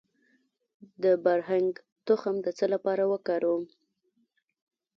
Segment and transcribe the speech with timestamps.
[1.03, 1.71] د بارهنګ
[2.07, 3.63] تخم د څه لپاره وکاروم؟